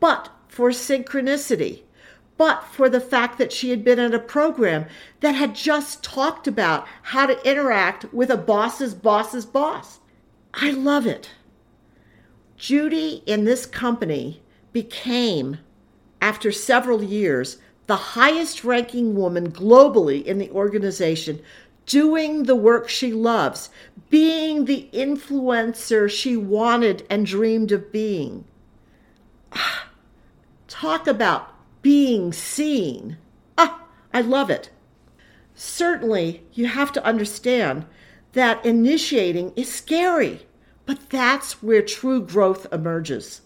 but 0.00 0.30
for 0.48 0.70
synchronicity, 0.70 1.82
but 2.38 2.64
for 2.64 2.88
the 2.88 3.00
fact 3.00 3.36
that 3.38 3.52
she 3.52 3.70
had 3.70 3.84
been 3.84 3.98
in 3.98 4.14
a 4.14 4.18
program 4.18 4.86
that 5.20 5.34
had 5.34 5.54
just 5.54 6.02
talked 6.02 6.48
about 6.48 6.86
how 7.02 7.26
to 7.26 7.48
interact 7.48 8.12
with 8.14 8.30
a 8.30 8.36
boss's 8.36 8.94
boss's 8.94 9.44
boss. 9.44 10.00
I 10.54 10.70
love 10.70 11.06
it. 11.06 11.30
Judy 12.56 13.22
in 13.26 13.44
this 13.44 13.66
company 13.66 14.42
became, 14.72 15.58
after 16.22 16.50
several 16.50 17.02
years, 17.02 17.58
the 17.86 17.96
highest 17.96 18.64
ranking 18.64 19.14
woman 19.14 19.50
globally 19.50 20.24
in 20.24 20.38
the 20.38 20.50
organization, 20.50 21.40
doing 21.86 22.44
the 22.44 22.56
work 22.56 22.88
she 22.88 23.12
loves, 23.12 23.70
being 24.10 24.64
the 24.64 24.88
influencer 24.92 26.10
she 26.10 26.36
wanted 26.36 27.06
and 27.08 27.26
dreamed 27.26 27.72
of 27.72 27.92
being. 27.92 28.44
Talk 30.68 31.06
about 31.06 31.52
being 31.82 32.32
seen. 32.32 33.16
Ah, 33.56 33.84
I 34.12 34.20
love 34.20 34.50
it. 34.50 34.70
Certainly, 35.54 36.42
you 36.52 36.66
have 36.66 36.92
to 36.92 37.04
understand 37.04 37.86
that 38.32 38.64
initiating 38.66 39.52
is 39.56 39.72
scary, 39.72 40.46
but 40.84 41.08
that's 41.08 41.62
where 41.62 41.82
true 41.82 42.20
growth 42.20 42.66
emerges. 42.72 43.42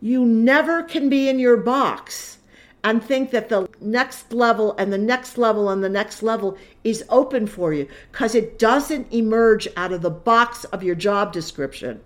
You 0.00 0.24
never 0.24 0.82
can 0.82 1.08
be 1.08 1.28
in 1.28 1.38
your 1.38 1.56
box 1.56 2.38
and 2.86 3.02
think 3.02 3.32
that 3.32 3.48
the 3.48 3.68
next 3.80 4.32
level 4.32 4.72
and 4.78 4.92
the 4.92 4.98
next 4.98 5.36
level 5.36 5.68
and 5.70 5.82
the 5.82 5.88
next 5.88 6.22
level 6.22 6.56
is 6.84 7.04
open 7.08 7.44
for 7.44 7.72
you 7.72 7.88
because 8.12 8.32
it 8.32 8.60
doesn't 8.60 9.12
emerge 9.12 9.66
out 9.76 9.90
of 9.90 10.02
the 10.02 10.10
box 10.10 10.62
of 10.66 10.84
your 10.84 10.94
job 10.94 11.32
description. 11.32 12.00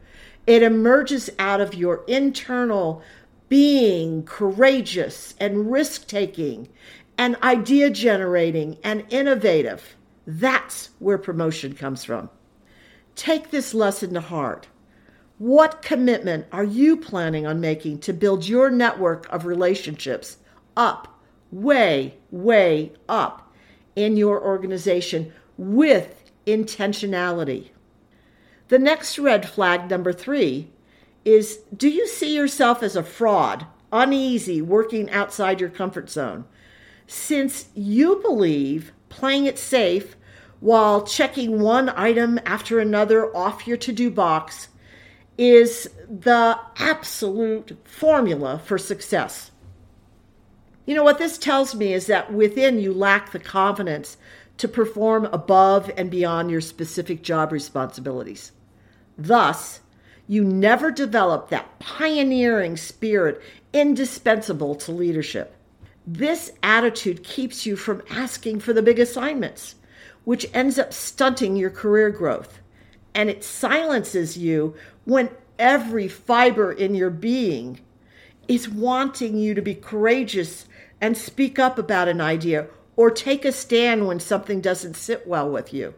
It 0.46 0.62
emerges 0.62 1.28
out 1.38 1.60
of 1.60 1.74
your 1.74 2.02
internal 2.06 3.02
being 3.50 4.22
courageous 4.22 5.34
and 5.38 5.70
risk 5.70 6.06
taking 6.06 6.66
and 7.18 7.36
idea 7.42 7.90
generating 7.90 8.78
and 8.82 9.04
innovative. 9.10 9.96
That's 10.26 10.88
where 10.98 11.18
promotion 11.18 11.74
comes 11.74 12.04
from. 12.04 12.30
Take 13.16 13.50
this 13.50 13.74
lesson 13.74 14.14
to 14.14 14.22
heart. 14.22 14.68
What 15.36 15.82
commitment 15.82 16.46
are 16.52 16.64
you 16.64 16.96
planning 16.96 17.46
on 17.46 17.60
making 17.60 17.98
to 18.00 18.14
build 18.14 18.48
your 18.48 18.70
network 18.70 19.30
of 19.30 19.44
relationships 19.44 20.38
up, 20.80 21.20
way, 21.52 22.14
way 22.30 22.90
up 23.06 23.52
in 23.94 24.16
your 24.16 24.42
organization 24.42 25.30
with 25.58 26.24
intentionality? 26.46 27.68
The 28.68 28.78
next 28.78 29.18
red 29.18 29.46
flag, 29.46 29.90
number 29.90 30.12
three, 30.12 30.70
is 31.24 31.58
do 31.76 31.88
you 31.88 32.06
see 32.08 32.34
yourself 32.34 32.82
as 32.82 32.96
a 32.96 33.02
fraud, 33.02 33.66
uneasy, 33.92 34.62
working 34.62 35.10
outside 35.10 35.60
your 35.60 35.68
comfort 35.68 36.08
zone? 36.08 36.46
Since 37.06 37.68
you 37.74 38.20
believe 38.22 38.92
playing 39.10 39.44
it 39.44 39.58
safe 39.58 40.16
while 40.60 41.04
checking 41.06 41.60
one 41.60 41.90
item 41.90 42.40
after 42.46 42.80
another 42.80 43.36
off 43.36 43.66
your 43.66 43.76
to 43.78 43.92
do 43.92 44.10
box 44.10 44.68
is 45.36 45.90
the 46.08 46.58
absolute 46.78 47.76
formula 47.84 48.60
for 48.64 48.78
success. 48.78 49.50
You 50.90 50.96
know, 50.96 51.04
what 51.04 51.18
this 51.18 51.38
tells 51.38 51.76
me 51.76 51.92
is 51.92 52.06
that 52.06 52.32
within 52.32 52.80
you 52.80 52.92
lack 52.92 53.30
the 53.30 53.38
confidence 53.38 54.16
to 54.56 54.66
perform 54.66 55.26
above 55.26 55.88
and 55.96 56.10
beyond 56.10 56.50
your 56.50 56.60
specific 56.60 57.22
job 57.22 57.52
responsibilities. 57.52 58.50
Thus, 59.16 59.82
you 60.26 60.42
never 60.42 60.90
develop 60.90 61.48
that 61.48 61.78
pioneering 61.78 62.76
spirit 62.76 63.40
indispensable 63.72 64.74
to 64.74 64.90
leadership. 64.90 65.54
This 66.08 66.50
attitude 66.60 67.22
keeps 67.22 67.64
you 67.64 67.76
from 67.76 68.02
asking 68.10 68.58
for 68.58 68.72
the 68.72 68.82
big 68.82 68.98
assignments, 68.98 69.76
which 70.24 70.50
ends 70.52 70.76
up 70.76 70.92
stunting 70.92 71.54
your 71.54 71.70
career 71.70 72.10
growth. 72.10 72.58
And 73.14 73.30
it 73.30 73.44
silences 73.44 74.36
you 74.36 74.74
when 75.04 75.30
every 75.56 76.08
fiber 76.08 76.72
in 76.72 76.96
your 76.96 77.10
being 77.10 77.78
is 78.48 78.68
wanting 78.68 79.36
you 79.36 79.54
to 79.54 79.62
be 79.62 79.76
courageous 79.76 80.66
and 81.00 81.16
speak 81.16 81.58
up 81.58 81.78
about 81.78 82.08
an 82.08 82.20
idea 82.20 82.66
or 82.96 83.10
take 83.10 83.44
a 83.44 83.52
stand 83.52 84.06
when 84.06 84.20
something 84.20 84.60
doesn't 84.60 84.94
sit 84.94 85.26
well 85.26 85.48
with 85.50 85.72
you. 85.72 85.94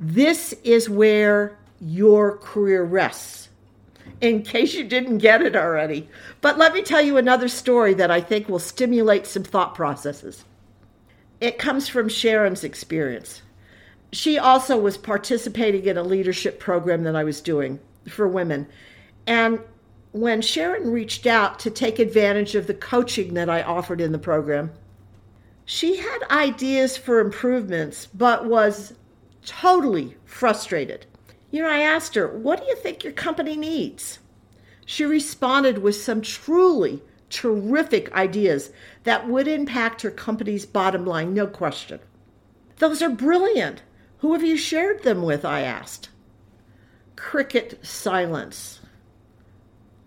This 0.00 0.52
is 0.64 0.90
where 0.90 1.58
your 1.80 2.36
career 2.38 2.82
rests, 2.82 3.48
in 4.20 4.42
case 4.42 4.74
you 4.74 4.84
didn't 4.84 5.18
get 5.18 5.42
it 5.42 5.54
already. 5.54 6.08
But 6.40 6.58
let 6.58 6.74
me 6.74 6.82
tell 6.82 7.02
you 7.02 7.16
another 7.16 7.48
story 7.48 7.94
that 7.94 8.10
I 8.10 8.20
think 8.20 8.48
will 8.48 8.58
stimulate 8.58 9.26
some 9.26 9.44
thought 9.44 9.74
processes. 9.74 10.44
It 11.40 11.58
comes 11.58 11.88
from 11.88 12.08
Sharon's 12.08 12.64
experience. 12.64 13.42
She 14.12 14.38
also 14.38 14.78
was 14.78 14.96
participating 14.96 15.84
in 15.84 15.96
a 15.96 16.02
leadership 16.02 16.58
program 16.58 17.04
that 17.04 17.14
I 17.14 17.24
was 17.24 17.40
doing 17.40 17.78
for 18.08 18.26
women. 18.26 18.66
And 19.26 19.60
when 20.12 20.40
Sharon 20.40 20.90
reached 20.90 21.26
out 21.26 21.58
to 21.60 21.70
take 21.70 21.98
advantage 21.98 22.54
of 22.54 22.66
the 22.66 22.74
coaching 22.74 23.34
that 23.34 23.50
I 23.50 23.62
offered 23.62 24.00
in 24.00 24.12
the 24.12 24.18
program, 24.18 24.70
she 25.64 25.96
had 25.96 26.22
ideas 26.30 26.96
for 26.96 27.20
improvements, 27.20 28.06
but 28.06 28.46
was 28.46 28.94
totally 29.44 30.16
frustrated. 30.24 31.06
You 31.50 31.62
know, 31.62 31.68
I 31.68 31.80
asked 31.80 32.14
her, 32.14 32.26
What 32.26 32.60
do 32.60 32.66
you 32.66 32.76
think 32.76 33.04
your 33.04 33.12
company 33.12 33.56
needs? 33.56 34.18
She 34.86 35.04
responded 35.04 35.78
with 35.78 35.96
some 35.96 36.22
truly 36.22 37.02
terrific 37.28 38.10
ideas 38.12 38.70
that 39.04 39.28
would 39.28 39.46
impact 39.46 40.02
her 40.02 40.10
company's 40.10 40.64
bottom 40.64 41.04
line, 41.04 41.34
no 41.34 41.46
question. 41.46 42.00
Those 42.76 43.02
are 43.02 43.10
brilliant. 43.10 43.82
Who 44.18 44.32
have 44.32 44.42
you 44.42 44.56
shared 44.56 45.02
them 45.02 45.22
with? 45.22 45.44
I 45.44 45.60
asked. 45.60 46.08
Cricket 47.16 47.84
silence. 47.84 48.80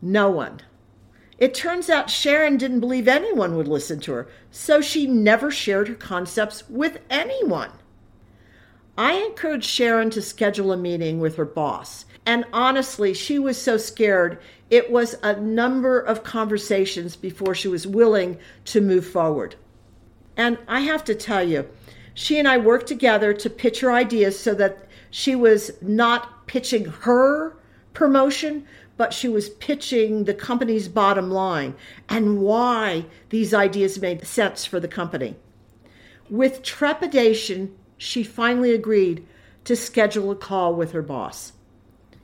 No 0.02 0.30
one. 0.30 0.62
It 1.38 1.54
turns 1.54 1.90
out 1.90 2.10
Sharon 2.10 2.58
didn't 2.58 2.82
believe 2.82 3.08
anyone 3.08 3.56
would 3.56 3.68
listen 3.68 4.00
to 4.02 4.14
her, 4.14 4.28
so 4.52 4.80
she 4.82 5.08
never 5.08 5.50
shared 5.50 5.88
her 5.88 5.96
concepts 5.96 6.70
with 6.70 7.00
anyone. 7.10 7.72
I 8.98 9.14
encouraged 9.14 9.66
Sharon 9.66 10.10
to 10.12 10.22
schedule 10.22 10.72
a 10.72 10.78
meeting 10.78 11.20
with 11.20 11.38
her 11.38 11.46
boss. 11.46 12.06
And 12.26 12.46
honestly, 12.54 13.14
she 13.14 13.40
was 13.40 13.60
so 13.60 13.78
scared. 13.78 14.40
It 14.70 14.92
was 14.92 15.16
a 15.24 15.40
number 15.40 16.00
of 16.00 16.24
conversations 16.24 17.16
before 17.16 17.56
she 17.56 17.68
was 17.68 17.88
willing 17.88 18.38
to 18.66 18.82
move 18.82 19.08
forward. 19.08 19.56
And 20.38 20.60
I 20.68 20.82
have 20.82 21.04
to 21.06 21.16
tell 21.16 21.44
you, 21.44 21.68
she 22.14 22.38
and 22.38 22.48
I 22.48 22.58
worked 22.58 22.88
together 22.88 23.34
to 23.34 23.50
pitch 23.50 23.80
her 23.80 23.92
ideas 23.92 24.38
so 24.38 24.54
that 24.56 24.88
she 25.10 25.36
was 25.36 25.72
not 25.82 26.46
pitching 26.46 26.86
her 26.86 27.56
promotion, 27.94 28.66
but 29.02 29.16
she 29.16 29.28
was 29.28 29.50
pitching 29.50 30.26
the 30.26 30.34
company's 30.36 30.88
bottom 30.88 31.32
line 31.32 31.74
and 32.08 32.40
why 32.40 33.04
these 33.30 33.52
ideas 33.52 34.00
made 34.00 34.24
sense 34.28 34.64
for 34.64 34.80
the 34.80 34.88
company. 34.88 35.36
With 36.30 36.62
trepidation, 36.62 37.76
she 37.98 38.22
finally 38.22 38.76
agreed 38.76 39.26
to 39.64 39.76
schedule 39.76 40.30
a 40.30 40.36
call 40.36 40.76
with 40.76 40.92
her 40.92 41.02
boss. 41.02 41.54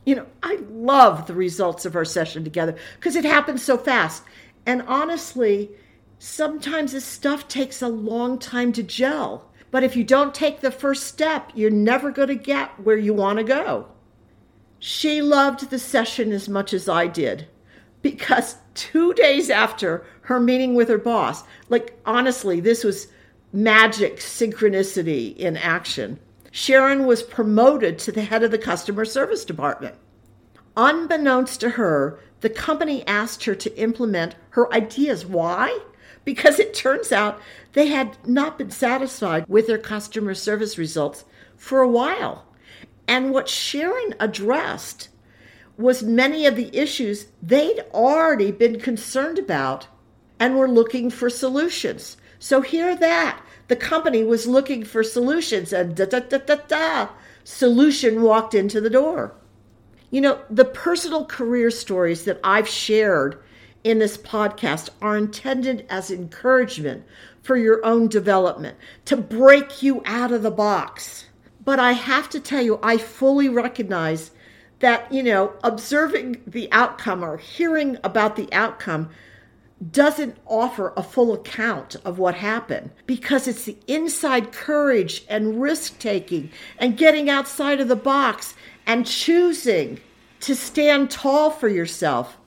You 0.06 0.18
know, 0.18 0.28
I 0.44 0.60
love 0.70 1.26
the 1.26 1.34
results 1.34 1.84
of 1.84 1.96
our 1.96 2.06
session 2.06 2.44
together 2.44 2.76
because 3.00 3.16
it 3.16 3.26
happened 3.26 3.60
so 3.60 3.76
fast. 3.76 4.22
And 4.68 4.84
honestly, 4.84 5.72
sometimes 6.20 6.92
this 6.92 7.06
stuff 7.06 7.48
takes 7.48 7.82
a 7.82 7.88
long 7.88 8.38
time 8.38 8.72
to 8.74 8.84
gel. 8.84 9.50
But 9.72 9.84
if 9.84 9.96
you 9.96 10.04
don't 10.04 10.36
take 10.36 10.60
the 10.60 10.70
first 10.70 11.08
step, 11.08 11.52
you're 11.56 11.72
never 11.72 12.12
going 12.12 12.28
to 12.28 12.36
get 12.36 12.80
where 12.80 12.98
you 12.98 13.16
want 13.16 13.40
to 13.40 13.44
go. 13.44 13.88
She 14.80 15.22
loved 15.22 15.70
the 15.70 15.80
session 15.80 16.32
as 16.32 16.48
much 16.48 16.74
as 16.74 16.88
I 16.88 17.08
did 17.08 17.48
because 18.02 18.58
two 18.74 19.14
days 19.14 19.50
after 19.50 20.06
her 20.22 20.40
meeting 20.40 20.76
with 20.76 20.88
her 20.90 20.98
boss, 20.98 21.44
like 21.70 22.00
honestly, 22.06 22.60
this 22.60 22.84
was 22.84 23.08
magic 23.52 24.18
synchronicity 24.18 25.36
in 25.36 25.58
action. 25.58 26.20
Sharon 26.52 27.06
was 27.06 27.24
promoted 27.24 28.00
to 28.00 28.12
the 28.12 28.24
head 28.24 28.44
of 28.44 28.52
the 28.52 28.58
customer 28.58 29.06
service 29.06 29.46
department. 29.46 29.96
Unbeknownst 30.76 31.60
to 31.62 31.72
her, 31.72 32.20
the 32.42 32.50
company 32.50 33.06
asked 33.08 33.46
her 33.46 33.56
to 33.56 33.80
implement 33.80 34.36
her 34.52 34.72
ideas. 34.74 35.26
Why? 35.26 35.80
Because 36.24 36.60
it 36.60 36.74
turns 36.74 37.12
out 37.12 37.42
they 37.74 37.88
had 37.88 38.18
not 38.28 38.58
been 38.58 38.72
satisfied 38.72 39.46
with 39.48 39.68
their 39.68 39.78
customer 39.78 40.34
service 40.34 40.78
results 40.78 41.26
for 41.56 41.82
a 41.82 41.90
while. 41.90 42.47
And 43.08 43.32
what 43.32 43.50
Sharon 43.50 44.16
addressed 44.20 45.10
was 45.78 46.04
many 46.04 46.46
of 46.46 46.56
the 46.56 46.76
issues 46.76 47.28
they'd 47.42 47.80
already 47.94 48.52
been 48.52 48.80
concerned 48.80 49.40
about 49.40 49.88
and 50.40 50.58
were 50.58 50.68
looking 50.68 51.10
for 51.10 51.30
solutions. 51.30 52.18
So 52.40 52.62
hear 52.62 52.96
that. 52.96 53.42
The 53.68 53.76
company 53.76 54.24
was 54.24 54.48
looking 54.48 54.84
for 54.84 55.04
solutions 55.04 55.74
and 55.74 55.96
da 55.96 56.06
da 56.06 56.20
da 56.20 56.38
da 56.38 56.56
da. 56.68 57.10
Solution 57.44 58.22
walked 58.22 58.54
into 58.54 58.82
the 58.82 58.90
door. 58.90 59.34
You 60.10 60.22
know, 60.22 60.40
the 60.50 60.66
personal 60.66 61.26
career 61.26 61.70
stories 61.70 62.26
that 62.26 62.40
I've 62.44 62.68
shared 62.68 63.42
in 63.84 64.00
this 64.00 64.18
podcast 64.18 64.90
are 65.02 65.18
intended 65.18 65.86
as 65.90 66.12
encouragement 66.12 67.06
for 67.42 67.56
your 67.56 67.84
own 67.86 68.10
development, 68.10 68.78
to 69.06 69.16
break 69.16 69.82
you 69.82 70.02
out 70.06 70.34
of 70.34 70.44
the 70.44 70.52
box. 70.52 71.27
But 71.68 71.82
I 71.82 71.92
have 71.92 72.30
to 72.30 72.40
tell 72.40 72.62
you, 72.62 72.80
I 72.82 72.98
fully 72.98 73.50
recognize 73.50 74.32
that, 74.80 75.12
you 75.12 75.22
know, 75.22 75.52
observing 75.66 76.42
the 76.48 76.72
outcome 76.72 77.22
or 77.22 77.36
hearing 77.36 77.98
about 78.06 78.38
the 78.38 78.48
outcome 78.54 79.10
doesn't 79.92 80.38
offer 80.46 80.94
a 80.96 81.04
full 81.04 81.34
account 81.34 81.98
of 82.06 82.20
what 82.20 82.36
happened 82.36 82.92
because 83.06 83.50
it's 83.50 83.66
the 83.66 83.76
inside 83.86 84.54
courage 84.54 85.26
and 85.28 85.62
risk 85.62 86.00
taking 86.00 86.52
and 86.78 86.96
getting 86.96 87.30
outside 87.30 87.82
of 87.82 87.90
the 87.90 87.98
box 87.98 88.56
and 88.86 89.06
choosing 89.06 90.00
to 90.40 90.56
stand 90.56 91.12
tall 91.12 91.52
for 91.52 91.68
yourself 91.68 92.38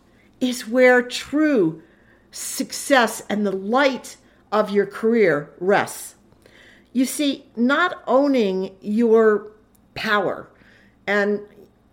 is 0.41 0.67
where 0.67 1.03
true 1.03 1.83
success 2.31 3.23
and 3.29 3.45
the 3.45 3.53
light 3.53 4.17
of 4.51 4.71
your 4.71 4.87
career 4.87 5.51
rests. 5.61 6.15
You 6.93 7.05
see, 7.05 7.47
not 7.57 8.03
owning 8.07 8.75
your 8.81 9.53
power, 9.95 10.51
and 11.07 11.41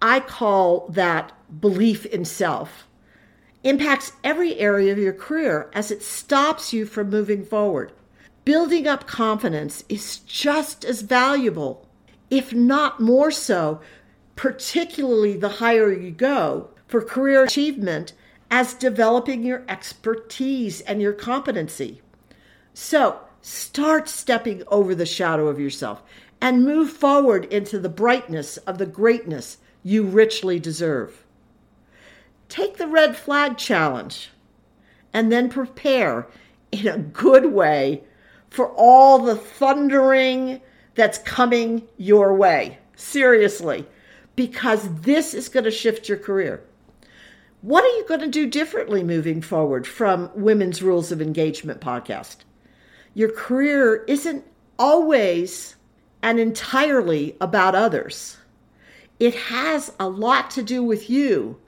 I 0.01 0.19
call 0.19 0.87
that 0.89 1.31
belief 1.61 2.05
in 2.05 2.25
self 2.25 2.87
impacts 3.63 4.13
every 4.23 4.57
area 4.59 4.91
of 4.91 4.97
your 4.97 5.13
career 5.13 5.69
as 5.73 5.91
it 5.91 6.01
stops 6.01 6.71
you 6.71 6.85
from 6.85 7.09
moving 7.09 7.43
forward. 7.43 7.91
Building 8.45 8.87
up 8.87 9.07
confidence 9.07 9.83
is 9.89 10.19
just 10.19 10.85
as 10.85 11.01
valuable, 11.01 11.85
if 12.29 12.53
not 12.53 13.01
more 13.01 13.29
so, 13.29 13.81
particularly 14.35 15.35
the 15.35 15.49
higher 15.49 15.91
you 15.91 16.11
go 16.11 16.69
for 16.87 17.01
career 17.01 17.43
achievement, 17.43 18.13
as 18.49 18.73
developing 18.73 19.43
your 19.43 19.65
expertise 19.67 20.79
and 20.81 21.01
your 21.01 21.11
competency. 21.11 22.01
So 22.73 23.19
start 23.47 24.09
stepping 24.09 24.61
over 24.67 24.93
the 24.93 25.05
shadow 25.05 25.47
of 25.47 25.57
yourself 25.57 26.03
and 26.41 26.65
move 26.65 26.89
forward 26.91 27.45
into 27.45 27.79
the 27.79 27.87
brightness 27.87 28.57
of 28.57 28.77
the 28.77 28.85
greatness 28.85 29.57
you 29.83 30.03
richly 30.03 30.59
deserve. 30.59 31.23
Take 32.49 32.75
the 32.75 32.87
red 32.87 33.15
flag 33.15 33.57
challenge 33.57 34.31
and 35.13 35.31
then 35.31 35.47
prepare 35.47 36.27
in 36.73 36.87
a 36.87 36.97
good 36.97 37.53
way 37.53 38.03
for 38.49 38.69
all 38.71 39.19
the 39.19 39.37
thundering 39.37 40.59
that's 40.95 41.17
coming 41.19 41.87
your 41.95 42.35
way. 42.35 42.79
Seriously, 42.97 43.87
because 44.35 44.89
this 45.01 45.33
is 45.33 45.47
going 45.47 45.63
to 45.63 45.71
shift 45.71 46.09
your 46.09 46.17
career. 46.17 46.63
What 47.61 47.85
are 47.85 47.97
you 47.97 48.05
going 48.09 48.19
to 48.21 48.27
do 48.27 48.45
differently 48.45 49.03
moving 49.03 49.41
forward 49.41 49.87
from 49.87 50.31
Women's 50.35 50.81
Rules 50.81 51.13
of 51.13 51.21
Engagement 51.21 51.79
podcast? 51.79 52.37
Your 53.17 53.31
career 53.31 54.03
isn't 54.03 54.45
always 54.77 55.75
and 56.21 56.39
entirely 56.39 57.35
about 57.41 57.73
others. 57.73 58.37
It 59.19 59.33
has 59.33 59.91
a 59.99 60.07
lot 60.07 60.51
to 60.51 60.61
do 60.61 60.83
with 60.83 61.09
you 61.09 61.59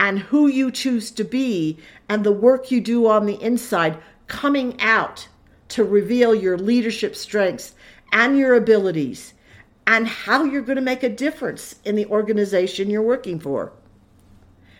and 0.00 0.18
who 0.18 0.48
you 0.48 0.72
choose 0.72 1.12
to 1.12 1.22
be 1.22 1.78
and 2.08 2.24
the 2.24 2.32
work 2.32 2.72
you 2.72 2.80
do 2.80 3.06
on 3.06 3.26
the 3.26 3.40
inside 3.40 3.98
coming 4.26 4.80
out 4.80 5.28
to 5.68 5.84
reveal 5.84 6.34
your 6.34 6.58
leadership 6.58 7.14
strengths 7.14 7.76
and 8.10 8.36
your 8.36 8.56
abilities 8.56 9.32
and 9.86 10.08
how 10.08 10.42
you're 10.42 10.60
going 10.60 10.74
to 10.74 10.82
make 10.82 11.04
a 11.04 11.08
difference 11.08 11.76
in 11.84 11.94
the 11.94 12.06
organization 12.06 12.90
you're 12.90 13.00
working 13.00 13.38
for. 13.38 13.72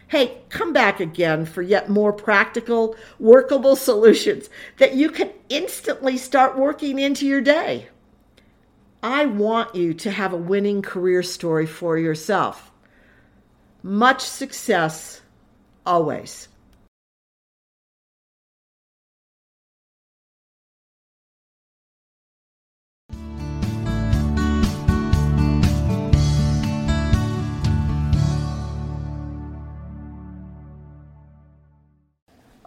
Hey, 0.08 0.38
come 0.50 0.72
back 0.72 1.00
again 1.00 1.44
for 1.46 1.62
yet 1.62 1.88
more 1.88 2.12
practical, 2.12 2.94
workable 3.18 3.74
solutions 3.74 4.48
that 4.78 4.94
you 4.94 5.10
can 5.10 5.32
instantly 5.48 6.16
start 6.16 6.56
working 6.56 6.98
into 7.00 7.26
your 7.26 7.40
day. 7.40 7.88
I 9.02 9.26
want 9.26 9.74
you 9.74 9.94
to 9.94 10.10
have 10.10 10.32
a 10.32 10.36
winning 10.36 10.80
career 10.80 11.22
story 11.22 11.66
for 11.66 11.98
yourself. 11.98 12.70
Much 13.82 14.22
success 14.22 15.22
always. 15.84 16.48